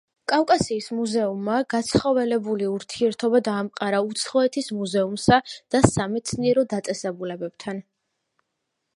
[0.31, 5.39] კავკასიის მუზეუმმა გაცხოველებული ურთიერთობა დაამყარა უცხოეთის მუზეუმსა
[5.75, 7.83] და სამეცნიერო დაწესებულებებთან.